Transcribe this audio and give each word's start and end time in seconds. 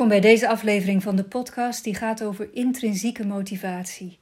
Welkom 0.00 0.20
bij 0.20 0.30
deze 0.30 0.48
aflevering 0.48 1.02
van 1.02 1.16
de 1.16 1.24
podcast 1.24 1.84
die 1.84 1.94
gaat 1.94 2.22
over 2.22 2.48
intrinsieke 2.52 3.26
motivatie. 3.26 4.18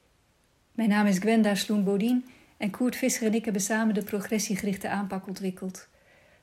Mijn 0.71 0.89
naam 0.89 1.05
is 1.05 1.17
Gwenda 1.17 1.55
Sloen-Bodien 1.55 2.25
en 2.57 2.69
Koert 2.69 2.95
Visser 2.95 3.27
en 3.27 3.33
ik 3.33 3.43
hebben 3.43 3.61
samen 3.61 3.93
de 3.93 4.03
progressiegerichte 4.03 4.89
aanpak 4.89 5.27
ontwikkeld. 5.27 5.87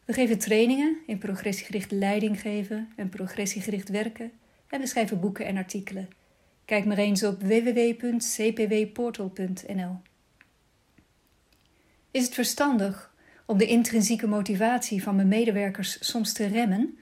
We 0.05 0.13
geven 0.13 0.39
trainingen 0.39 0.97
in 1.07 1.19
progressiegericht 1.19 1.91
leiding 1.91 2.41
geven 2.41 2.89
en 2.97 3.09
progressiegericht 3.09 3.89
werken 3.89 4.33
en 4.69 4.81
we 4.81 4.87
schrijven 4.87 5.21
boeken 5.21 5.47
en 5.47 5.57
artikelen. 5.57 6.09
Kijk 6.65 6.85
maar 6.85 6.99
eens 6.99 7.25
op 7.25 7.43
www.cpwportal.nl. 7.43 9.97
Is 12.11 12.25
het 12.25 12.35
verstandig 12.35 13.15
om 13.47 13.59
de 13.59 13.67
intrinsieke 13.67 14.27
motivatie 14.27 15.03
van 15.03 15.17
mijn 15.17 15.29
medewerkers 15.29 15.99
soms 16.01 16.33
te 16.33 16.47
remmen? 16.47 16.99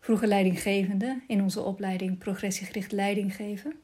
Vroeger 0.00 0.28
leidinggevende 0.28 1.20
in 1.26 1.42
onze 1.42 1.62
opleiding 1.62 2.18
progressiegericht 2.18 2.92
leiding 2.92 3.34
geven. 3.34 3.74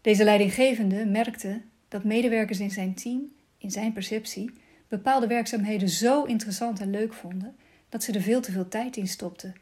Deze 0.00 0.24
leidinggevende 0.24 1.06
merkte 1.06 1.60
dat 1.88 2.04
medewerkers 2.04 2.60
in 2.60 2.70
zijn 2.70 2.94
team, 2.94 3.32
in 3.58 3.70
zijn 3.70 3.92
perceptie, 3.92 4.52
bepaalde 4.88 5.26
werkzaamheden 5.26 5.88
zo 5.88 6.24
interessant 6.24 6.80
en 6.80 6.90
leuk 6.90 7.12
vonden 7.12 7.56
dat 7.88 8.02
ze 8.02 8.12
er 8.12 8.22
veel 8.22 8.40
te 8.40 8.52
veel 8.52 8.68
tijd 8.68 8.96
in 8.96 9.08
stopten. 9.08 9.54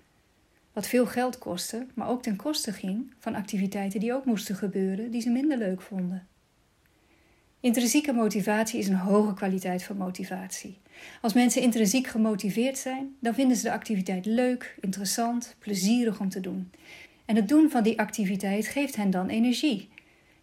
Wat 0.72 0.86
veel 0.86 1.06
geld 1.06 1.38
kostte, 1.38 1.86
maar 1.94 2.08
ook 2.08 2.22
ten 2.22 2.36
koste 2.36 2.72
ging 2.72 3.14
van 3.18 3.34
activiteiten 3.34 4.00
die 4.00 4.14
ook 4.14 4.24
moesten 4.24 4.54
gebeuren 4.56 5.10
die 5.10 5.20
ze 5.20 5.30
minder 5.30 5.58
leuk 5.58 5.82
vonden. 5.82 6.28
Intrinsieke 7.62 8.12
motivatie 8.12 8.78
is 8.78 8.88
een 8.88 8.94
hoge 8.94 9.34
kwaliteit 9.34 9.82
van 9.82 9.96
motivatie. 9.96 10.78
Als 11.20 11.32
mensen 11.32 11.62
intrinsiek 11.62 12.06
gemotiveerd 12.06 12.78
zijn, 12.78 13.16
dan 13.18 13.34
vinden 13.34 13.56
ze 13.56 13.62
de 13.62 13.72
activiteit 13.72 14.26
leuk, 14.26 14.76
interessant, 14.80 15.56
plezierig 15.58 16.20
om 16.20 16.28
te 16.28 16.40
doen. 16.40 16.70
En 17.24 17.36
het 17.36 17.48
doen 17.48 17.70
van 17.70 17.82
die 17.82 17.98
activiteit 17.98 18.66
geeft 18.66 18.96
hen 18.96 19.10
dan 19.10 19.28
energie. 19.28 19.88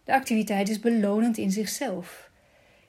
De 0.04 0.12
activiteit 0.12 0.68
is 0.68 0.80
belonend 0.80 1.38
in 1.38 1.50
zichzelf. 1.50 2.30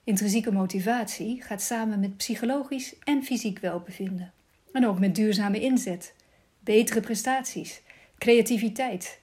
Intrinsieke 0.04 0.52
motivatie 0.52 1.42
gaat 1.42 1.62
samen 1.62 2.00
met 2.00 2.18
psychologisch 2.18 2.96
en 3.04 3.24
fysiek 3.24 3.60
welbevinden. 3.60 4.34
En 4.72 4.88
ook 4.88 5.00
met 5.00 5.16
duurzame 5.16 5.60
inzet, 5.60 6.14
betere 6.60 7.00
prestaties, 7.00 7.82
creativiteit. 8.18 9.20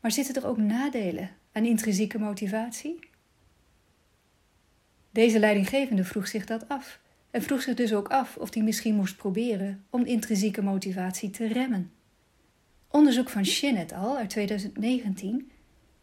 Maar 0.00 0.12
zitten 0.12 0.34
er 0.34 0.48
ook 0.48 0.58
nadelen 0.58 1.30
aan 1.52 1.64
intrinsieke 1.64 2.18
motivatie? 2.18 3.10
Deze 5.12 5.38
leidinggevende 5.38 6.04
vroeg 6.04 6.28
zich 6.28 6.46
dat 6.46 6.68
af 6.68 7.00
en 7.30 7.42
vroeg 7.42 7.62
zich 7.62 7.74
dus 7.74 7.94
ook 7.94 8.08
af 8.08 8.36
of 8.36 8.54
hij 8.54 8.62
misschien 8.62 8.94
moest 8.94 9.16
proberen 9.16 9.84
om 9.90 10.04
intrinsieke 10.04 10.62
motivatie 10.62 11.30
te 11.30 11.46
remmen. 11.46 11.92
Onderzoek 12.88 13.28
van 13.28 13.46
Shin 13.46 13.76
et 13.76 13.92
al. 13.92 14.16
uit 14.16 14.30
2019 14.30 15.50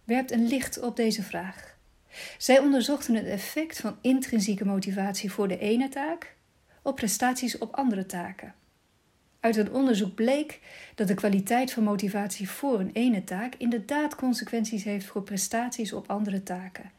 werpt 0.03 0.31
een 0.31 0.47
licht 0.47 0.81
op 0.81 0.95
deze 0.95 1.23
vraag. 1.23 1.77
Zij 2.37 2.59
onderzochten 2.59 3.15
het 3.15 3.25
effect 3.25 3.79
van 3.79 3.97
intrinsieke 4.01 4.65
motivatie 4.65 5.31
voor 5.31 5.47
de 5.47 5.57
ene 5.57 5.89
taak 5.89 6.35
op 6.81 6.95
prestaties 6.95 7.57
op 7.57 7.75
andere 7.75 8.05
taken. 8.05 8.53
Uit 9.39 9.55
het 9.55 9.69
onderzoek 9.69 10.15
bleek 10.15 10.59
dat 10.95 11.07
de 11.07 11.13
kwaliteit 11.13 11.71
van 11.71 11.83
motivatie 11.83 12.49
voor 12.49 12.79
een 12.79 12.91
ene 12.93 13.23
taak 13.23 13.55
inderdaad 13.57 14.15
consequenties 14.15 14.83
heeft 14.83 15.05
voor 15.05 15.23
prestaties 15.23 15.93
op 15.93 16.09
andere 16.09 16.43
taken. 16.43 16.91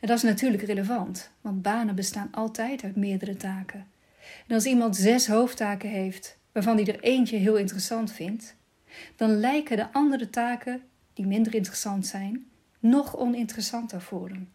En 0.00 0.08
dat 0.08 0.16
is 0.16 0.22
natuurlijk 0.22 0.62
relevant, 0.62 1.30
want 1.40 1.62
banen 1.62 1.94
bestaan 1.94 2.28
altijd 2.32 2.84
uit 2.84 2.96
meerdere 2.96 3.36
taken. 3.36 3.86
En 4.46 4.54
als 4.54 4.64
iemand 4.64 4.96
zes 4.96 5.26
hoofdtaken 5.26 5.88
heeft, 5.88 6.38
waarvan 6.52 6.76
hij 6.76 6.86
er 6.86 7.00
eentje 7.00 7.36
heel 7.36 7.56
interessant 7.56 8.12
vindt, 8.12 8.56
dan 9.16 9.30
lijken 9.30 9.76
de 9.76 9.92
andere 9.92 10.30
taken, 10.30 10.82
die 11.14 11.26
minder 11.26 11.54
interessant 11.54 12.06
zijn, 12.06 12.46
nog 12.78 13.16
oninteressanter 13.16 14.00
voor 14.00 14.28
hem. 14.28 14.48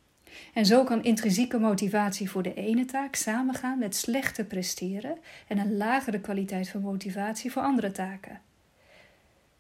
En 0.54 0.66
zo 0.66 0.84
kan 0.84 1.04
intrinsieke 1.04 1.60
motivatie 1.60 2.30
voor 2.30 2.44
de 2.44 2.54
ene 2.54 2.86
taak 2.86 3.16
samengaan 3.16 3.80
met 3.80 3.96
slechter 3.96 4.46
presteren 4.46 5.18
en 5.48 5.58
een 5.58 5.78
lagere 5.78 6.20
kwaliteit 6.20 6.70
van 6.70 6.82
motivatie 6.82 7.52
voor 7.52 7.62
andere 7.62 7.92
taken. 7.92 8.42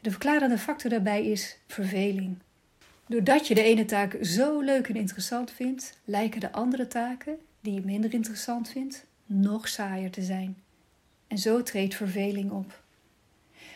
De 0.01 0.12
verklarende 0.12 0.57
factor 0.57 0.90
daarbij 0.90 1.25
is 1.25 1.57
verveling. 1.68 2.38
Doordat 3.07 3.47
je 3.47 3.55
de 3.55 3.63
ene 3.63 3.85
taak 3.85 4.17
zo 4.21 4.59
leuk 4.59 4.88
en 4.88 4.95
interessant 4.95 5.51
vindt, 5.51 5.99
lijken 6.05 6.39
de 6.39 6.51
andere 6.51 6.88
taken, 6.88 7.38
die 7.61 7.73
je 7.73 7.81
minder 7.81 8.13
interessant 8.13 8.69
vindt, 8.69 9.05
nog 9.25 9.67
saaier 9.67 10.11
te 10.11 10.21
zijn. 10.21 10.57
En 11.27 11.38
zo 11.38 11.63
treedt 11.63 11.95
verveling 11.95 12.51
op. 12.51 12.83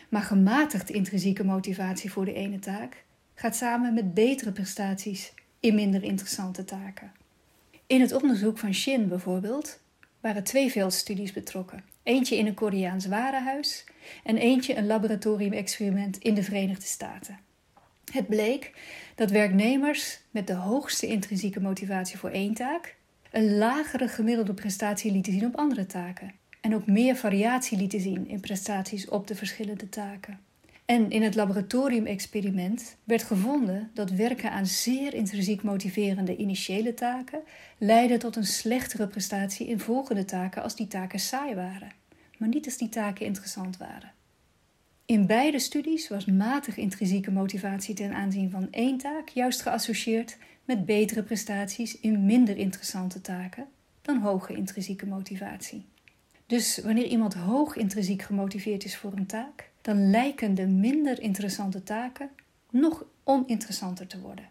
Maar 0.08 0.22
gematigd 0.22 0.90
intrinsieke 0.90 1.44
motivatie 1.44 2.12
voor 2.12 2.24
de 2.24 2.32
ene 2.32 2.58
taak 2.58 3.04
gaat 3.34 3.56
samen 3.56 3.94
met 3.94 4.14
betere 4.14 4.52
prestaties 4.52 5.32
in 5.60 5.74
minder 5.74 6.02
interessante 6.02 6.64
taken. 6.64 7.12
In 7.86 8.00
het 8.00 8.12
onderzoek 8.12 8.58
van 8.58 8.74
Shin 8.74 9.08
bijvoorbeeld 9.08 9.80
waren 10.20 10.44
twee 10.44 10.70
veldstudies 10.70 11.32
betrokken. 11.32 11.84
Eentje 12.02 12.36
in 12.36 12.46
een 12.46 12.54
Koreaans 12.54 13.06
warenhuis 13.06 13.84
en 14.24 14.36
eentje 14.36 14.76
een 14.76 14.86
laboratoriumexperiment 14.86 16.18
in 16.18 16.34
de 16.34 16.42
Verenigde 16.42 16.86
Staten. 16.86 17.38
Het 18.12 18.26
bleek 18.26 18.72
dat 19.14 19.30
werknemers 19.30 20.20
met 20.30 20.46
de 20.46 20.54
hoogste 20.54 21.06
intrinsieke 21.06 21.60
motivatie 21.60 22.18
voor 22.18 22.30
één 22.30 22.54
taak 22.54 22.96
een 23.30 23.56
lagere 23.56 24.08
gemiddelde 24.08 24.54
prestatie 24.54 25.12
lieten 25.12 25.32
zien 25.32 25.46
op 25.46 25.56
andere 25.56 25.86
taken 25.86 26.32
en 26.60 26.74
ook 26.74 26.86
meer 26.86 27.16
variatie 27.16 27.78
lieten 27.78 28.00
zien 28.00 28.28
in 28.28 28.40
prestaties 28.40 29.08
op 29.08 29.26
de 29.26 29.34
verschillende 29.34 29.88
taken. 29.88 30.40
En 30.84 31.10
in 31.10 31.22
het 31.22 31.34
laboratoriumexperiment 31.34 32.96
werd 33.04 33.22
gevonden 33.22 33.90
dat 33.94 34.10
werken 34.10 34.50
aan 34.50 34.66
zeer 34.66 35.14
intrinsiek 35.14 35.62
motiverende 35.62 36.36
initiële 36.36 36.94
taken 36.94 37.40
leidde 37.78 38.16
tot 38.16 38.36
een 38.36 38.46
slechtere 38.46 39.06
prestatie 39.06 39.66
in 39.66 39.80
volgende 39.80 40.24
taken 40.24 40.62
als 40.62 40.76
die 40.76 40.86
taken 40.86 41.20
saai 41.20 41.54
waren, 41.54 41.92
maar 42.38 42.48
niet 42.48 42.66
als 42.66 42.76
die 42.76 42.88
taken 42.88 43.26
interessant 43.26 43.76
waren. 43.76 44.12
In 45.10 45.26
beide 45.26 45.58
studies 45.58 46.08
was 46.08 46.24
matig 46.24 46.76
intrinsieke 46.76 47.30
motivatie 47.30 47.94
ten 47.94 48.12
aanzien 48.12 48.50
van 48.50 48.68
één 48.70 48.98
taak 48.98 49.28
juist 49.28 49.62
geassocieerd 49.62 50.36
met 50.64 50.84
betere 50.84 51.22
prestaties 51.22 52.00
in 52.00 52.26
minder 52.26 52.56
interessante 52.56 53.20
taken 53.20 53.66
dan 54.02 54.18
hoge 54.18 54.54
intrinsieke 54.54 55.06
motivatie. 55.06 55.84
Dus 56.46 56.78
wanneer 56.78 57.06
iemand 57.06 57.34
hoog 57.34 57.76
intrinsiek 57.76 58.22
gemotiveerd 58.22 58.84
is 58.84 58.96
voor 58.96 59.12
een 59.12 59.26
taak, 59.26 59.70
dan 59.80 60.10
lijken 60.10 60.54
de 60.54 60.66
minder 60.66 61.20
interessante 61.20 61.82
taken 61.82 62.30
nog 62.70 63.04
oninteressanter 63.24 64.06
te 64.06 64.20
worden. 64.20 64.48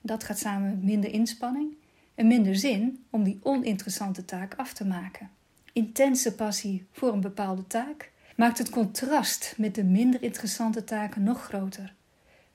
Dat 0.00 0.24
gaat 0.24 0.38
samen 0.38 0.70
met 0.70 0.82
minder 0.82 1.12
inspanning 1.12 1.74
en 2.14 2.26
minder 2.26 2.56
zin 2.56 3.04
om 3.10 3.24
die 3.24 3.38
oninteressante 3.42 4.24
taak 4.24 4.54
af 4.54 4.72
te 4.72 4.84
maken. 4.84 5.30
Intense 5.72 6.34
passie 6.34 6.86
voor 6.92 7.12
een 7.12 7.20
bepaalde 7.20 7.66
taak 7.66 8.14
maakt 8.36 8.58
het 8.58 8.70
contrast 8.70 9.54
met 9.56 9.74
de 9.74 9.84
minder 9.84 10.22
interessante 10.22 10.84
taken 10.84 11.22
nog 11.22 11.44
groter. 11.44 11.94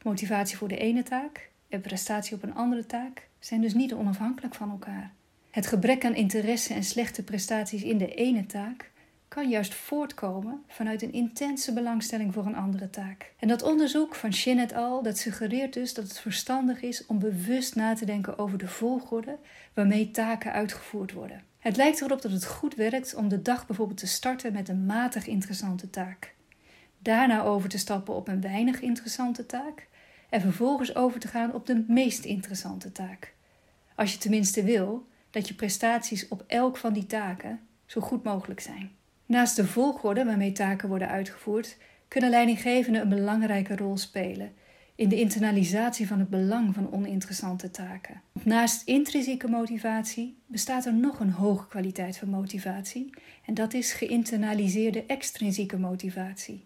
Motivatie 0.02 0.58
voor 0.58 0.68
de 0.68 0.78
ene 0.78 1.04
taak 1.04 1.50
en 1.70 1.82
prestatie 1.82 2.36
op 2.36 2.44
een 2.44 2.56
andere 2.56 2.86
taak 2.86 3.28
zijn 3.40 3.62
dus 3.62 3.74
niet 3.74 3.94
onafhankelijk 3.94 4.56
van 4.56 4.70
elkaar. 4.70 5.12
Het 5.50 5.68
gebrek 5.68 6.06
aan 6.06 6.16
interesse 6.16 6.74
en 6.74 6.84
slechte 6.84 7.24
prestaties 7.24 7.84
in 7.84 7.98
de 7.98 8.14
ene 8.14 8.46
taak 8.46 8.92
kan 9.28 9.50
juist 9.50 9.74
voortkomen 9.74 10.64
vanuit 10.68 11.02
een 11.02 11.14
intense 11.14 11.74
belangstelling 11.74 12.34
voor 12.34 12.46
een 12.46 12.56
andere 12.56 12.90
taak. 12.90 13.34
En 13.40 13.48
dat 13.48 13.64
onderzoek 13.64 14.16
van 14.16 14.34
Shin 14.34 14.60
et 14.60 14.74
al. 14.74 15.04
dat 15.04 15.18
suggereert 15.18 15.74
dus 15.74 15.94
dat 15.94 16.04
het 16.04 16.20
verstandig 16.20 16.82
is 16.82 17.06
om 17.06 17.20
bewust 17.20 17.76
na 17.76 17.94
te 17.94 18.06
denken 18.06 18.38
over 18.38 18.58
de 18.58 18.68
volgorde 18.68 19.38
waarmee 19.74 20.12
taken 20.12 20.52
uitgevoerd 20.52 21.12
worden. 21.12 21.44
Het 21.62 21.78
lijkt 21.78 22.02
erop 22.02 22.22
dat 22.22 22.32
het 22.32 22.46
goed 22.46 22.76
werkt 22.76 23.16
om 23.16 23.28
de 23.28 23.42
dag 23.42 23.68
bijvoorbeeld 23.68 24.00
te 24.00 24.08
starten 24.08 24.54
met 24.54 24.70
een 24.70 24.86
matig 24.86 25.28
interessante 25.28 25.90
taak. 25.90 26.34
Daarna 27.00 27.44
over 27.44 27.70
te 27.70 27.78
stappen 27.78 28.14
op 28.16 28.28
een 28.28 28.42
weinig 28.42 28.80
interessante 28.80 29.46
taak 29.46 29.88
en 30.30 30.42
vervolgens 30.42 30.96
over 30.96 31.20
te 31.20 31.28
gaan 31.28 31.54
op 31.54 31.66
de 31.66 31.84
meest 31.88 32.26
interessante 32.26 32.92
taak. 32.92 33.34
Als 33.96 34.12
je 34.12 34.18
tenminste 34.18 34.64
wil 34.64 35.08
dat 35.30 35.48
je 35.48 35.54
prestaties 35.54 36.28
op 36.28 36.44
elk 36.48 36.78
van 36.78 36.94
die 36.94 37.06
taken 37.06 37.60
zo 37.86 38.02
goed 38.02 38.24
mogelijk 38.24 38.60
zijn. 38.60 38.92
Naast 39.26 39.56
de 39.56 39.66
volgorde 39.66 40.26
waarmee 40.26 40.52
taken 40.52 40.90
worden 40.90 41.08
uitgevoerd, 41.10 41.78
kunnen 42.08 42.30
leidinggevenden 42.30 43.02
een 43.02 43.10
belangrijke 43.10 43.76
rol 43.76 43.98
spelen 43.98 44.54
in 45.02 45.10
de 45.10 45.20
internalisatie 45.20 46.08
van 46.08 46.20
het 46.20 46.30
belang 46.30 46.74
van 46.74 46.92
oninteressante 46.94 47.72
taken. 47.72 48.22
Naast 48.44 48.88
intrinsieke 48.88 49.48
motivatie 49.48 50.38
bestaat 50.46 50.86
er 50.86 50.94
nog 50.94 51.20
een 51.20 51.32
hoge 51.32 51.68
kwaliteit 51.68 52.18
van 52.18 52.30
motivatie 52.30 53.10
en 53.46 53.54
dat 53.54 53.74
is 53.74 53.94
geïnternaliseerde 53.94 55.06
extrinsieke 55.06 55.78
motivatie. 55.78 56.64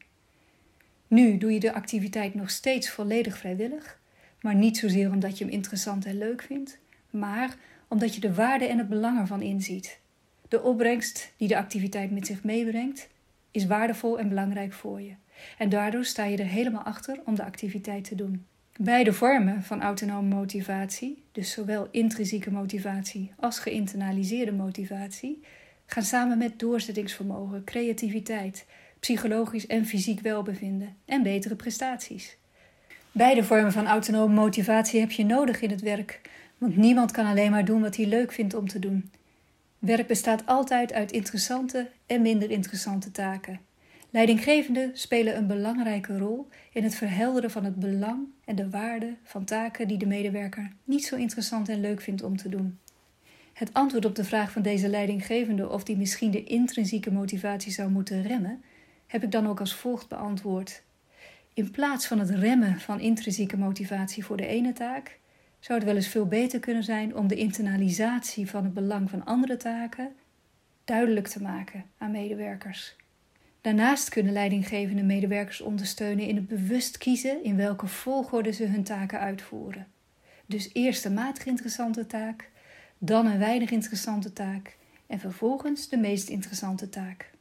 Nu 1.08 1.38
doe 1.38 1.54
je 1.54 1.60
de 1.60 1.74
activiteit 1.74 2.34
nog 2.34 2.50
steeds 2.50 2.90
volledig 2.90 3.38
vrijwillig, 3.38 4.00
maar 4.42 4.56
niet 4.56 4.78
zozeer 4.78 5.12
omdat 5.12 5.38
je 5.38 5.44
hem 5.44 5.54
interessant 5.54 6.06
en 6.06 6.18
leuk 6.18 6.42
vindt, 6.42 6.80
maar 7.10 7.56
omdat 7.88 8.16
je 8.16 8.22
de 8.22 8.34
waarde 8.34 8.66
en 8.66 8.78
het 8.78 8.90
belang 8.90 9.20
ervan 9.20 9.42
inziet. 9.42 10.00
De 10.48 10.62
opbrengst 10.62 11.34
die 11.38 11.48
de 11.48 11.58
activiteit 11.58 12.12
met 12.12 12.26
zich 12.26 12.44
meebrengt 12.44 13.08
is 13.56 13.66
waardevol 13.66 14.20
en 14.20 14.30
belangrijk 14.30 14.74
voor 14.74 15.02
je. 15.02 15.14
En 15.58 15.70
daardoor 15.70 16.06
sta 16.06 16.24
je 16.24 16.38
er 16.38 16.46
helemaal 16.46 16.84
achter 16.84 17.20
om 17.26 17.36
de 17.36 17.44
activiteit 17.44 18.04
te 18.04 18.16
doen. 18.16 18.46
Beide 18.78 19.14
vormen 19.14 19.64
van 19.64 19.82
autonome 19.82 20.36
motivatie, 20.36 21.24
dus 21.32 21.52
zowel 21.52 21.88
intrinsieke 21.92 22.52
motivatie 22.52 23.32
als 23.40 23.60
geïnternaliseerde 23.60 24.52
motivatie, 24.52 25.42
gaan 25.86 26.04
samen 26.04 26.38
met 26.38 26.60
doorzettingsvermogen, 26.60 27.64
creativiteit, 27.64 28.66
psychologisch 29.00 29.68
en 29.68 29.86
fysiek 29.86 30.20
welbevinden 30.20 30.96
en 31.06 31.24
betere 31.24 31.56
prestaties. 31.56 32.38
Beide 33.12 33.44
vormen 33.44 33.72
van 33.72 33.88
autonome 33.88 34.34
motivatie 34.34 35.00
heb 35.00 35.12
je 35.12 35.26
nodig 35.26 35.62
in 35.62 35.70
het 35.70 35.82
werk, 35.82 36.22
want 36.58 36.78
niemand 36.78 37.12
kan 37.12 37.26
alleen 37.26 37.52
maar 37.52 37.66
doen 37.66 37.82
wat 37.82 37.96
hij 37.96 38.06
leuk 38.06 38.32
vindt 38.32 38.54
om 38.54 38.68
te 38.68 38.80
doen. 38.80 39.12
Werk 39.86 40.08
bestaat 40.08 40.46
altijd 40.46 40.94
uit 40.94 41.12
interessante 41.12 41.90
en 42.06 42.22
minder 42.22 42.52
interessante 42.52 43.12
taken. 43.12 43.60
Leidinggevenden 44.10 44.92
spelen 44.94 45.38
een 45.38 45.48
belangrijke 45.48 46.18
rol 46.18 46.48
in 46.72 46.84
het 46.84 46.96
verhelderen 46.96 47.52
van 47.52 47.64
het 47.64 47.76
belang 47.76 48.28
en 48.46 48.56
de 48.56 48.70
waarde 48.70 49.16
van 49.24 49.46
taken 49.46 49.88
die 49.88 49.98
de 49.98 50.06
medewerker 50.06 50.72
niet 50.84 51.06
zo 51.06 51.16
interessant 51.16 51.70
en 51.70 51.82
leuk 51.82 52.02
vindt 52.02 52.24
om 52.24 52.38
te 52.38 52.50
doen. 52.50 52.80
Het 53.54 53.74
antwoord 53.74 54.06
op 54.06 54.16
de 54.16 54.24
vraag 54.24 54.52
van 54.52 54.62
deze 54.62 54.90
leidinggevende 54.90 55.70
of 55.70 55.84
die 55.84 55.98
misschien 55.98 56.32
de 56.32 56.44
intrinsieke 56.44 57.12
motivatie 57.12 57.72
zou 57.72 57.90
moeten 57.90 58.22
remmen, 58.22 58.64
heb 59.08 59.24
ik 59.24 59.32
dan 59.32 59.48
ook 59.48 59.60
als 59.60 59.76
volgt 59.76 60.10
beantwoord. 60.10 60.84
In 61.54 61.72
plaats 61.72 62.08
van 62.08 62.20
het 62.20 62.30
remmen 62.30 62.80
van 62.80 63.00
intrinsieke 63.00 63.58
motivatie 63.58 64.26
voor 64.26 64.38
de 64.38 64.48
ene 64.48 64.74
taak, 64.74 65.20
zou 65.66 65.78
het 65.78 65.88
wel 65.88 65.96
eens 65.96 66.08
veel 66.08 66.26
beter 66.26 66.60
kunnen 66.60 66.84
zijn 66.84 67.16
om 67.16 67.28
de 67.28 67.36
internalisatie 67.36 68.50
van 68.50 68.64
het 68.64 68.74
belang 68.74 69.10
van 69.10 69.26
andere 69.26 69.58
taken 69.58 70.16
duidelijk 70.84 71.28
te 71.28 71.42
maken 71.42 71.86
aan 71.98 72.12
medewerkers. 72.12 72.96
Daarnaast 73.62 74.10
kunnen 74.10 74.34
leidinggevende 74.34 75.04
medewerkers 75.04 75.62
ondersteunen 75.62 76.28
in 76.28 76.36
het 76.36 76.48
bewust 76.48 76.98
kiezen 76.98 77.44
in 77.44 77.56
welke 77.56 77.88
volgorde 77.88 78.52
ze 78.52 78.66
hun 78.66 78.84
taken 78.84 79.20
uitvoeren. 79.20 79.88
Dus 80.46 80.70
eerst 80.74 81.06
een 81.06 81.14
matig 81.14 81.46
interessante 81.46 82.06
taak, 82.06 82.50
dan 82.98 83.26
een 83.26 83.40
weinig 83.40 83.72
interessante 83.72 84.34
taak 84.34 84.78
en 85.08 85.20
vervolgens 85.20 85.90
de 85.90 85.98
meest 85.98 86.30
interessante 86.30 86.90
taak. 86.90 87.32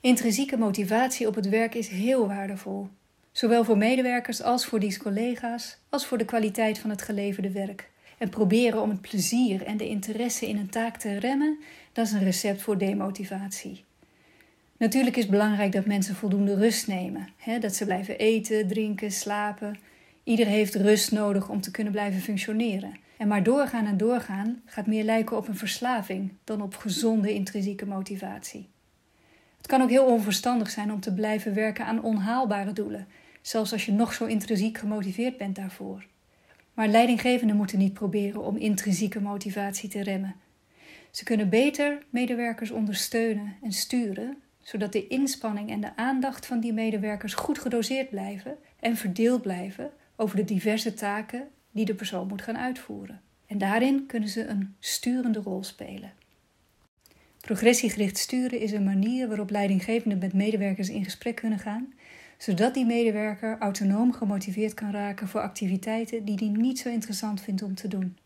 Intrinsieke 0.00 0.56
motivatie 0.56 1.26
op 1.26 1.34
het 1.34 1.48
werk 1.48 1.74
is 1.74 1.88
heel 1.88 2.26
waardevol, 2.26 2.88
zowel 3.32 3.64
voor 3.64 3.76
medewerkers 3.76 4.42
als 4.42 4.66
voor 4.66 4.80
die 4.80 4.98
collega's, 4.98 5.78
als 5.88 6.06
voor 6.06 6.18
de 6.18 6.24
kwaliteit 6.24 6.78
van 6.78 6.90
het 6.90 7.02
geleverde 7.02 7.50
werk. 7.50 7.90
En 8.18 8.28
proberen 8.28 8.82
om 8.82 8.90
het 8.90 9.00
plezier 9.00 9.62
en 9.62 9.76
de 9.76 9.88
interesse 9.88 10.48
in 10.48 10.56
een 10.56 10.70
taak 10.70 10.96
te 10.96 11.18
remmen, 11.18 11.58
dat 11.92 12.06
is 12.06 12.12
een 12.12 12.24
recept 12.24 12.62
voor 12.62 12.78
demotivatie. 12.78 13.84
Natuurlijk 14.76 15.16
is 15.16 15.22
het 15.22 15.30
belangrijk 15.30 15.72
dat 15.72 15.86
mensen 15.86 16.14
voldoende 16.14 16.54
rust 16.54 16.86
nemen, 16.86 17.28
hè? 17.36 17.58
dat 17.58 17.74
ze 17.74 17.84
blijven 17.84 18.18
eten, 18.18 18.68
drinken, 18.68 19.12
slapen. 19.12 19.78
Ieder 20.24 20.46
heeft 20.46 20.74
rust 20.74 21.12
nodig 21.12 21.48
om 21.48 21.60
te 21.60 21.70
kunnen 21.70 21.92
blijven 21.92 22.20
functioneren. 22.20 22.98
En 23.16 23.28
maar 23.28 23.42
doorgaan 23.42 23.86
en 23.86 23.96
doorgaan 23.96 24.62
gaat 24.66 24.86
meer 24.86 25.04
lijken 25.04 25.36
op 25.36 25.48
een 25.48 25.56
verslaving 25.56 26.32
dan 26.44 26.62
op 26.62 26.76
gezonde 26.76 27.34
intrinsieke 27.34 27.86
motivatie. 27.86 28.68
Het 29.56 29.66
kan 29.66 29.82
ook 29.82 29.90
heel 29.90 30.04
onverstandig 30.04 30.70
zijn 30.70 30.92
om 30.92 31.00
te 31.00 31.14
blijven 31.14 31.54
werken 31.54 31.86
aan 31.86 32.02
onhaalbare 32.02 32.72
doelen, 32.72 33.06
zelfs 33.42 33.72
als 33.72 33.86
je 33.86 33.92
nog 33.92 34.12
zo 34.12 34.24
intrinsiek 34.24 34.78
gemotiveerd 34.78 35.36
bent 35.36 35.56
daarvoor. 35.56 36.06
Maar 36.74 36.88
leidinggevenden 36.88 37.56
moeten 37.56 37.78
niet 37.78 37.92
proberen 37.92 38.44
om 38.44 38.56
intrinsieke 38.56 39.20
motivatie 39.20 39.88
te 39.88 40.02
remmen. 40.02 40.34
Ze 41.10 41.24
kunnen 41.24 41.48
beter 41.48 42.02
medewerkers 42.10 42.70
ondersteunen 42.70 43.56
en 43.62 43.72
sturen, 43.72 44.36
zodat 44.62 44.92
de 44.92 45.06
inspanning 45.06 45.70
en 45.70 45.80
de 45.80 45.96
aandacht 45.96 46.46
van 46.46 46.60
die 46.60 46.72
medewerkers 46.72 47.34
goed 47.34 47.58
gedoseerd 47.58 48.10
blijven 48.10 48.56
en 48.80 48.96
verdeeld 48.96 49.42
blijven 49.42 49.90
over 50.16 50.36
de 50.36 50.44
diverse 50.44 50.94
taken 50.94 51.48
die 51.70 51.84
de 51.84 51.94
persoon 51.94 52.28
moet 52.28 52.42
gaan 52.42 52.58
uitvoeren. 52.58 53.20
En 53.46 53.58
daarin 53.58 54.06
kunnen 54.06 54.28
ze 54.28 54.46
een 54.46 54.74
sturende 54.78 55.38
rol 55.38 55.64
spelen. 55.64 56.12
Progressiegericht 57.40 58.18
sturen 58.18 58.60
is 58.60 58.72
een 58.72 58.84
manier 58.84 59.28
waarop 59.28 59.50
leidinggevenden 59.50 60.18
met 60.18 60.32
medewerkers 60.32 60.88
in 60.88 61.04
gesprek 61.04 61.34
kunnen 61.34 61.58
gaan, 61.58 61.92
zodat 62.42 62.74
die 62.74 62.86
medewerker 62.86 63.58
autonoom 63.58 64.12
gemotiveerd 64.12 64.74
kan 64.74 64.90
raken 64.90 65.28
voor 65.28 65.40
activiteiten 65.40 66.24
die 66.24 66.34
hij 66.34 66.48
niet 66.48 66.78
zo 66.78 66.88
interessant 66.88 67.40
vindt 67.40 67.62
om 67.62 67.74
te 67.74 67.88
doen. 67.88 68.16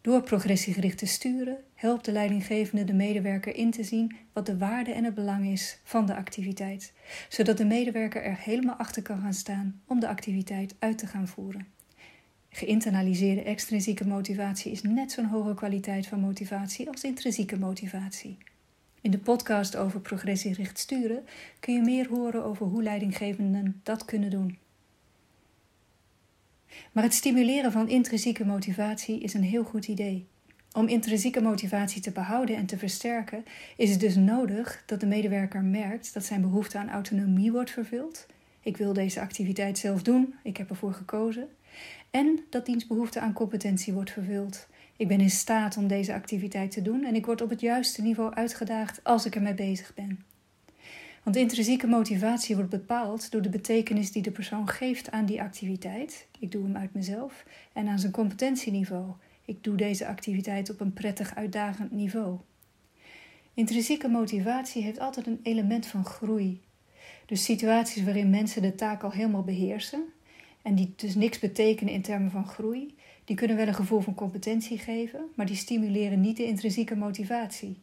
Door 0.00 0.22
progressiegericht 0.22 0.98
te 0.98 1.06
sturen 1.06 1.56
helpt 1.74 2.04
de 2.04 2.12
leidinggevende 2.12 2.84
de 2.84 2.92
medewerker 2.92 3.54
in 3.54 3.70
te 3.70 3.84
zien 3.84 4.16
wat 4.32 4.46
de 4.46 4.58
waarde 4.58 4.92
en 4.92 5.04
het 5.04 5.14
belang 5.14 5.46
is 5.46 5.78
van 5.84 6.06
de 6.06 6.14
activiteit, 6.14 6.92
zodat 7.28 7.56
de 7.56 7.64
medewerker 7.64 8.22
er 8.22 8.36
helemaal 8.38 8.76
achter 8.76 9.02
kan 9.02 9.20
gaan 9.20 9.34
staan 9.34 9.80
om 9.86 10.00
de 10.00 10.08
activiteit 10.08 10.74
uit 10.78 10.98
te 10.98 11.06
gaan 11.06 11.28
voeren. 11.28 11.66
Geïnternaliseerde 12.48 13.42
extrinsieke 13.42 14.06
motivatie 14.06 14.72
is 14.72 14.82
net 14.82 15.12
zo'n 15.12 15.28
hoge 15.28 15.54
kwaliteit 15.54 16.06
van 16.06 16.20
motivatie 16.20 16.88
als 16.88 17.04
intrinsieke 17.04 17.58
motivatie. 17.58 18.38
In 19.08 19.14
de 19.14 19.20
podcast 19.20 19.76
over 19.76 20.00
progressiegericht 20.00 20.78
sturen 20.78 21.24
kun 21.60 21.74
je 21.74 21.82
meer 21.82 22.08
horen 22.08 22.44
over 22.44 22.66
hoe 22.66 22.82
leidinggevenden 22.82 23.80
dat 23.82 24.04
kunnen 24.04 24.30
doen. 24.30 24.58
Maar 26.92 27.04
het 27.04 27.14
stimuleren 27.14 27.72
van 27.72 27.88
intrinsieke 27.88 28.44
motivatie 28.44 29.20
is 29.20 29.34
een 29.34 29.42
heel 29.42 29.64
goed 29.64 29.86
idee. 29.86 30.26
Om 30.72 30.88
intrinsieke 30.88 31.40
motivatie 31.40 32.02
te 32.02 32.10
behouden 32.10 32.56
en 32.56 32.66
te 32.66 32.78
versterken, 32.78 33.44
is 33.76 33.90
het 33.90 34.00
dus 34.00 34.16
nodig 34.16 34.82
dat 34.86 35.00
de 35.00 35.06
medewerker 35.06 35.62
merkt 35.62 36.14
dat 36.14 36.24
zijn 36.24 36.40
behoefte 36.40 36.78
aan 36.78 36.90
autonomie 36.90 37.52
wordt 37.52 37.70
vervuld. 37.70 38.26
Ik 38.60 38.76
wil 38.76 38.92
deze 38.92 39.20
activiteit 39.20 39.78
zelf 39.78 40.02
doen, 40.02 40.34
ik 40.42 40.56
heb 40.56 40.70
ervoor 40.70 40.92
gekozen. 40.92 41.48
En 42.10 42.40
dat 42.50 42.66
diens 42.66 42.86
behoefte 42.86 43.20
aan 43.20 43.32
competentie 43.32 43.92
wordt 43.92 44.10
vervuld. 44.10 44.66
Ik 44.98 45.08
ben 45.08 45.20
in 45.20 45.30
staat 45.30 45.76
om 45.76 45.86
deze 45.86 46.14
activiteit 46.14 46.70
te 46.70 46.82
doen 46.82 47.04
en 47.04 47.14
ik 47.14 47.26
word 47.26 47.40
op 47.40 47.50
het 47.50 47.60
juiste 47.60 48.02
niveau 48.02 48.34
uitgedaagd 48.34 49.04
als 49.04 49.26
ik 49.26 49.34
ermee 49.34 49.54
bezig 49.54 49.94
ben. 49.94 50.24
Want 51.22 51.36
intrinsieke 51.36 51.86
motivatie 51.86 52.54
wordt 52.54 52.70
bepaald 52.70 53.30
door 53.30 53.42
de 53.42 53.48
betekenis 53.48 54.12
die 54.12 54.22
de 54.22 54.30
persoon 54.30 54.68
geeft 54.68 55.10
aan 55.10 55.26
die 55.26 55.42
activiteit. 55.42 56.26
Ik 56.38 56.52
doe 56.52 56.62
hem 56.62 56.76
uit 56.76 56.94
mezelf. 56.94 57.44
En 57.72 57.88
aan 57.88 57.98
zijn 57.98 58.12
competentieniveau. 58.12 59.12
Ik 59.44 59.64
doe 59.64 59.76
deze 59.76 60.06
activiteit 60.06 60.70
op 60.70 60.80
een 60.80 60.92
prettig 60.92 61.34
uitdagend 61.34 61.90
niveau. 61.90 62.38
Intrinsieke 63.54 64.08
motivatie 64.08 64.82
heeft 64.82 64.98
altijd 64.98 65.26
een 65.26 65.40
element 65.42 65.86
van 65.86 66.04
groei. 66.04 66.60
Dus 67.26 67.44
situaties 67.44 68.04
waarin 68.04 68.30
mensen 68.30 68.62
de 68.62 68.74
taak 68.74 69.02
al 69.02 69.10
helemaal 69.10 69.44
beheersen 69.44 70.04
en 70.62 70.74
die 70.74 70.92
dus 70.96 71.14
niks 71.14 71.38
betekenen 71.38 71.92
in 71.92 72.02
termen 72.02 72.30
van 72.30 72.46
groei, 72.46 72.96
die 73.24 73.36
kunnen 73.36 73.56
wel 73.56 73.66
een 73.66 73.74
gevoel 73.74 74.00
van 74.00 74.14
competentie 74.14 74.78
geven, 74.78 75.20
maar 75.34 75.46
die 75.46 75.56
stimuleren 75.56 76.20
niet 76.20 76.36
de 76.36 76.46
intrinsieke 76.46 76.96
motivatie. 76.96 77.78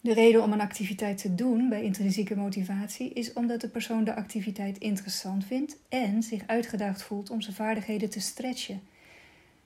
De 0.00 0.14
reden 0.14 0.42
om 0.42 0.52
een 0.52 0.60
activiteit 0.60 1.18
te 1.18 1.34
doen 1.34 1.68
bij 1.68 1.82
intrinsieke 1.82 2.36
motivatie 2.36 3.12
is 3.12 3.32
omdat 3.32 3.60
de 3.60 3.68
persoon 3.68 4.04
de 4.04 4.14
activiteit 4.14 4.78
interessant 4.78 5.44
vindt 5.44 5.76
en 5.88 6.22
zich 6.22 6.42
uitgedaagd 6.46 7.02
voelt 7.02 7.30
om 7.30 7.40
zijn 7.40 7.56
vaardigheden 7.56 8.10
te 8.10 8.20
stretchen. 8.20 8.80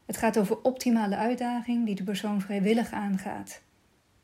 Het 0.06 0.16
gaat 0.16 0.38
over 0.38 0.62
optimale 0.62 1.16
uitdaging 1.16 1.87
die 1.87 1.94
de 1.94 2.02
persoon 2.02 2.40
vrijwillig 2.40 2.92
aangaat. 2.92 3.61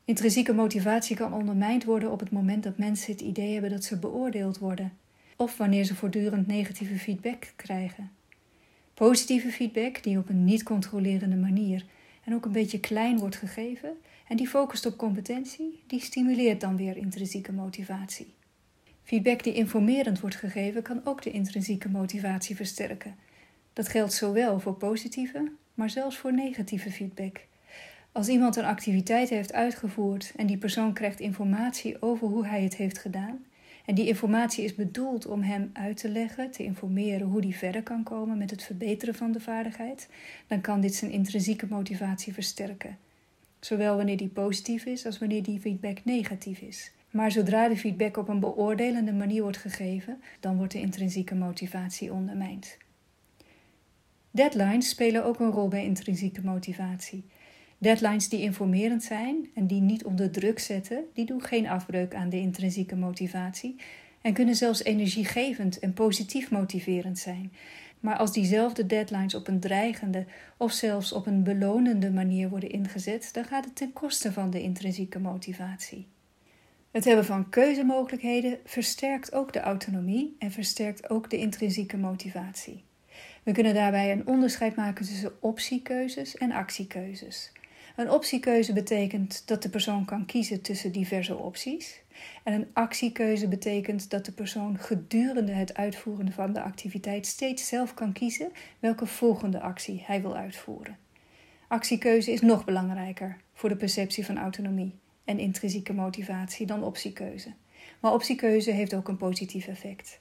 Intrinsieke 0.05 0.53
motivatie 0.53 1.15
kan 1.15 1.33
ondermijnd 1.33 1.83
worden 1.83 2.11
op 2.11 2.19
het 2.19 2.31
moment 2.31 2.63
dat 2.63 2.77
mensen 2.77 3.11
het 3.11 3.21
idee 3.21 3.51
hebben 3.51 3.71
dat 3.71 3.83
ze 3.83 3.99
beoordeeld 3.99 4.57
worden, 4.57 4.93
of 5.37 5.57
wanneer 5.57 5.83
ze 5.83 5.95
voortdurend 5.95 6.47
negatieve 6.47 6.97
feedback 6.97 7.53
krijgen. 7.55 8.11
Positieve 9.07 9.51
feedback, 9.51 10.03
die 10.03 10.17
op 10.17 10.29
een 10.29 10.43
niet 10.43 10.63
controlerende 10.63 11.35
manier 11.35 11.85
en 12.23 12.33
ook 12.33 12.45
een 12.45 12.51
beetje 12.51 12.79
klein 12.79 13.17
wordt 13.17 13.35
gegeven, 13.35 13.97
en 14.27 14.37
die 14.37 14.47
focust 14.47 14.85
op 14.85 14.97
competentie, 14.97 15.83
die 15.87 15.99
stimuleert 15.99 16.61
dan 16.61 16.77
weer 16.77 16.97
intrinsieke 16.97 17.51
motivatie. 17.51 18.33
Feedback 19.03 19.43
die 19.43 19.53
informerend 19.53 20.19
wordt 20.19 20.35
gegeven 20.35 20.81
kan 20.81 21.01
ook 21.03 21.21
de 21.21 21.31
intrinsieke 21.31 21.89
motivatie 21.89 22.55
versterken. 22.55 23.15
Dat 23.73 23.87
geldt 23.87 24.13
zowel 24.13 24.59
voor 24.59 24.73
positieve, 24.73 25.51
maar 25.73 25.89
zelfs 25.89 26.17
voor 26.17 26.33
negatieve 26.33 26.91
feedback. 26.91 27.39
Als 28.11 28.27
iemand 28.27 28.55
een 28.55 28.65
activiteit 28.65 29.29
heeft 29.29 29.53
uitgevoerd 29.53 30.33
en 30.35 30.47
die 30.47 30.57
persoon 30.57 30.93
krijgt 30.93 31.19
informatie 31.19 32.01
over 32.01 32.27
hoe 32.27 32.45
hij 32.45 32.63
het 32.63 32.75
heeft 32.75 32.97
gedaan, 32.97 33.45
en 33.85 33.95
die 33.95 34.07
informatie 34.07 34.63
is 34.63 34.75
bedoeld 34.75 35.25
om 35.25 35.41
hem 35.41 35.69
uit 35.73 35.97
te 35.97 36.09
leggen, 36.09 36.51
te 36.51 36.63
informeren 36.63 37.27
hoe 37.27 37.41
hij 37.41 37.53
verder 37.53 37.83
kan 37.83 38.03
komen 38.03 38.37
met 38.37 38.49
het 38.49 38.63
verbeteren 38.63 39.15
van 39.15 39.31
de 39.31 39.39
vaardigheid, 39.39 40.09
dan 40.47 40.61
kan 40.61 40.81
dit 40.81 40.95
zijn 40.95 41.11
intrinsieke 41.11 41.67
motivatie 41.69 42.33
versterken 42.33 42.97
zowel 43.65 43.95
wanneer 43.95 44.17
die 44.17 44.27
positief 44.27 44.85
is 44.85 45.05
als 45.05 45.19
wanneer 45.19 45.43
die 45.43 45.59
feedback 45.59 45.97
negatief 46.03 46.59
is. 46.59 46.91
Maar 47.09 47.31
zodra 47.31 47.67
de 47.67 47.77
feedback 47.77 48.17
op 48.17 48.27
een 48.27 48.39
beoordelende 48.39 49.13
manier 49.13 49.41
wordt 49.41 49.57
gegeven, 49.57 50.21
dan 50.39 50.57
wordt 50.57 50.71
de 50.71 50.79
intrinsieke 50.79 51.35
motivatie 51.35 52.13
ondermijnd. 52.13 52.77
Deadlines 54.31 54.89
spelen 54.89 55.25
ook 55.25 55.39
een 55.39 55.51
rol 55.51 55.67
bij 55.67 55.83
intrinsieke 55.83 56.41
motivatie. 56.43 57.23
Deadlines 57.81 58.29
die 58.29 58.41
informerend 58.41 59.03
zijn 59.03 59.49
en 59.55 59.67
die 59.67 59.81
niet 59.81 60.03
onder 60.03 60.31
druk 60.31 60.59
zetten, 60.59 61.03
die 61.13 61.25
doen 61.25 61.41
geen 61.41 61.67
afbreuk 61.67 62.15
aan 62.15 62.29
de 62.29 62.39
intrinsieke 62.39 62.95
motivatie 62.95 63.75
en 64.21 64.33
kunnen 64.33 64.55
zelfs 64.55 64.83
energiegevend 64.83 65.79
en 65.79 65.93
positief 65.93 66.51
motiverend 66.51 67.19
zijn. 67.19 67.51
Maar 67.99 68.17
als 68.17 68.33
diezelfde 68.33 68.85
deadlines 68.85 69.35
op 69.35 69.47
een 69.47 69.59
dreigende 69.59 70.25
of 70.57 70.71
zelfs 70.71 71.13
op 71.13 71.25
een 71.25 71.43
belonende 71.43 72.11
manier 72.11 72.49
worden 72.49 72.69
ingezet, 72.69 73.29
dan 73.33 73.45
gaat 73.45 73.65
het 73.65 73.75
ten 73.75 73.93
koste 73.93 74.31
van 74.31 74.49
de 74.49 74.61
intrinsieke 74.61 75.19
motivatie. 75.19 76.07
Het 76.91 77.05
hebben 77.05 77.25
van 77.25 77.49
keuzemogelijkheden 77.49 78.57
versterkt 78.65 79.33
ook 79.33 79.53
de 79.53 79.59
autonomie 79.59 80.35
en 80.39 80.51
versterkt 80.51 81.09
ook 81.09 81.29
de 81.29 81.37
intrinsieke 81.37 81.97
motivatie. 81.97 82.83
We 83.43 83.51
kunnen 83.51 83.73
daarbij 83.73 84.11
een 84.11 84.27
onderscheid 84.27 84.75
maken 84.75 85.05
tussen 85.05 85.41
optiekeuzes 85.41 86.35
en 86.35 86.51
actiekeuzes. 86.51 87.51
Een 87.95 88.11
optiekeuze 88.11 88.73
betekent 88.73 89.47
dat 89.47 89.63
de 89.63 89.69
persoon 89.69 90.05
kan 90.05 90.25
kiezen 90.25 90.61
tussen 90.61 90.91
diverse 90.91 91.35
opties. 91.35 92.01
En 92.43 92.53
een 92.53 92.67
actiekeuze 92.73 93.47
betekent 93.47 94.09
dat 94.09 94.25
de 94.25 94.31
persoon 94.31 94.77
gedurende 94.79 95.51
het 95.51 95.75
uitvoeren 95.75 96.31
van 96.31 96.53
de 96.53 96.61
activiteit 96.61 97.25
steeds 97.25 97.67
zelf 97.67 97.93
kan 97.93 98.13
kiezen 98.13 98.51
welke 98.79 99.05
volgende 99.05 99.59
actie 99.59 100.03
hij 100.05 100.21
wil 100.21 100.35
uitvoeren. 100.35 100.97
Actiekeuze 101.67 102.31
is 102.31 102.41
nog 102.41 102.65
belangrijker 102.65 103.37
voor 103.53 103.69
de 103.69 103.75
perceptie 103.75 104.25
van 104.25 104.37
autonomie 104.37 104.95
en 105.25 105.39
intrinsieke 105.39 105.93
motivatie 105.93 106.65
dan 106.65 106.83
optiekeuze. 106.83 107.53
Maar 107.99 108.13
optiekeuze 108.13 108.71
heeft 108.71 108.93
ook 108.93 109.07
een 109.07 109.17
positief 109.17 109.67
effect. 109.67 110.19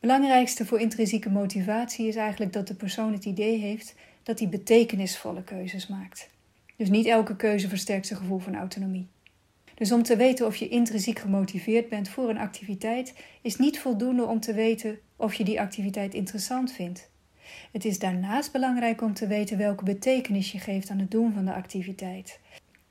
Belangrijkste 0.00 0.66
voor 0.66 0.80
intrinsieke 0.80 1.30
motivatie 1.30 2.06
is 2.08 2.16
eigenlijk 2.16 2.52
dat 2.52 2.66
de 2.66 2.74
persoon 2.74 3.12
het 3.12 3.24
idee 3.24 3.58
heeft 3.58 3.94
dat 4.22 4.38
hij 4.38 4.48
betekenisvolle 4.48 5.42
keuzes 5.42 5.86
maakt. 5.86 6.28
Dus 6.78 6.88
niet 6.88 7.06
elke 7.06 7.36
keuze 7.36 7.68
versterkt 7.68 8.06
zijn 8.06 8.18
gevoel 8.18 8.38
van 8.38 8.56
autonomie. 8.56 9.08
Dus 9.74 9.92
om 9.92 10.02
te 10.02 10.16
weten 10.16 10.46
of 10.46 10.56
je 10.56 10.68
intrinsiek 10.68 11.18
gemotiveerd 11.18 11.88
bent 11.88 12.08
voor 12.08 12.28
een 12.28 12.38
activiteit, 12.38 13.14
is 13.42 13.56
niet 13.56 13.78
voldoende 13.78 14.24
om 14.24 14.40
te 14.40 14.54
weten 14.54 14.98
of 15.16 15.34
je 15.34 15.44
die 15.44 15.60
activiteit 15.60 16.14
interessant 16.14 16.72
vindt. 16.72 17.10
Het 17.72 17.84
is 17.84 17.98
daarnaast 17.98 18.52
belangrijk 18.52 19.02
om 19.02 19.14
te 19.14 19.26
weten 19.26 19.58
welke 19.58 19.84
betekenis 19.84 20.52
je 20.52 20.58
geeft 20.58 20.90
aan 20.90 20.98
het 20.98 21.10
doen 21.10 21.32
van 21.32 21.44
de 21.44 21.52
activiteit. 21.52 22.40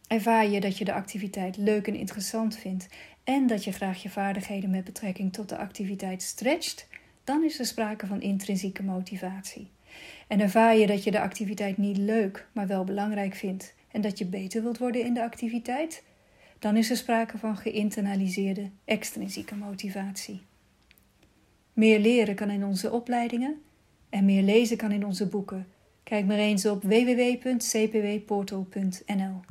Ervaar 0.08 0.48
je 0.48 0.60
dat 0.60 0.78
je 0.78 0.86
de 0.86 0.94
activiteit 0.94 1.58
leuk 1.58 1.88
en 1.88 1.96
interessant 1.96 2.58
vindt 2.58 2.88
en 3.24 3.48
dat 3.48 3.64
je 3.64 3.72
graag 3.72 4.04
je 4.04 4.10
vaardigheden 4.10 4.70
met 4.70 4.84
betrekking 4.84 5.34
tot 5.34 5.50
de 5.50 5.58
activiteit 5.58 6.22
stretcht, 6.22 6.88
dan 7.24 7.44
is 7.44 7.60
er 7.60 7.66
sprake 7.66 8.08
van 8.08 8.22
intrinsieke 8.22 8.84
motivatie. 8.84 9.70
En 10.28 10.40
ervaar 10.40 10.76
je 10.78 10.88
dat 10.88 11.04
je 11.04 11.12
de 11.12 11.20
activiteit 11.20 11.78
niet 11.78 11.98
leuk, 11.98 12.48
maar 12.52 12.68
wel 12.68 12.84
belangrijk 12.84 13.36
vindt 13.36 13.76
en 13.92 14.02
dat 14.02 14.18
je 14.18 14.26
beter 14.26 14.62
wilt 14.62 14.78
worden 14.78 15.06
in 15.06 15.14
de 15.14 15.24
activiteit, 15.24 16.04
dan 16.60 16.78
is 16.78 16.90
er 16.90 16.98
sprake 16.98 17.38
van 17.38 17.58
geïnternaliseerde 17.58 18.70
extrinsieke 18.86 19.56
motivatie. 19.56 20.42
Meer 21.74 22.00
leren 22.00 22.36
kan 22.36 22.50
in 22.50 22.66
onze 22.66 22.92
opleidingen 22.92 23.62
en 24.10 24.26
meer 24.26 24.44
lezen 24.44 24.78
kan 24.78 24.92
in 24.92 25.06
onze 25.06 25.28
boeken. 25.28 25.68
Kijk 26.04 26.26
maar 26.26 26.38
eens 26.38 26.66
op 26.66 26.84
www.cpwportal.nl. 26.84 29.42